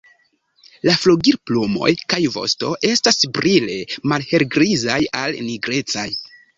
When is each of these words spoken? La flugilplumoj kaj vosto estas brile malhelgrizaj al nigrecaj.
La 0.89 0.95
flugilplumoj 1.01 1.91
kaj 2.15 2.21
vosto 2.39 2.73
estas 2.91 3.23
brile 3.39 3.79
malhelgrizaj 4.15 5.01
al 5.25 5.41
nigrecaj. 5.55 6.13